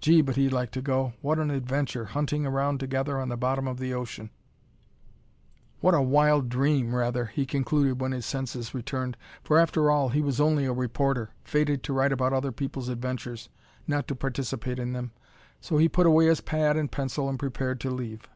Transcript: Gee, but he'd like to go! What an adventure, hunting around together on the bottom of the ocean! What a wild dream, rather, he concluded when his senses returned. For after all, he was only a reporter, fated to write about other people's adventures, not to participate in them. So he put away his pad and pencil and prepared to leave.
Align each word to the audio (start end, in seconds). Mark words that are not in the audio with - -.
Gee, 0.00 0.20
but 0.20 0.36
he'd 0.36 0.52
like 0.52 0.70
to 0.70 0.80
go! 0.80 1.14
What 1.20 1.40
an 1.40 1.50
adventure, 1.50 2.04
hunting 2.04 2.46
around 2.46 2.78
together 2.78 3.18
on 3.18 3.28
the 3.28 3.36
bottom 3.36 3.66
of 3.66 3.80
the 3.80 3.92
ocean! 3.92 4.30
What 5.80 5.94
a 5.94 6.00
wild 6.00 6.48
dream, 6.48 6.94
rather, 6.94 7.24
he 7.26 7.44
concluded 7.44 8.00
when 8.00 8.12
his 8.12 8.24
senses 8.24 8.72
returned. 8.72 9.16
For 9.42 9.58
after 9.58 9.90
all, 9.90 10.10
he 10.10 10.22
was 10.22 10.40
only 10.40 10.64
a 10.64 10.72
reporter, 10.72 11.30
fated 11.42 11.82
to 11.82 11.92
write 11.92 12.12
about 12.12 12.32
other 12.32 12.52
people's 12.52 12.88
adventures, 12.88 13.48
not 13.84 14.06
to 14.06 14.14
participate 14.14 14.78
in 14.78 14.92
them. 14.92 15.10
So 15.60 15.76
he 15.78 15.88
put 15.88 16.06
away 16.06 16.26
his 16.26 16.40
pad 16.40 16.76
and 16.76 16.88
pencil 16.88 17.28
and 17.28 17.36
prepared 17.36 17.80
to 17.80 17.90
leave. 17.90 18.28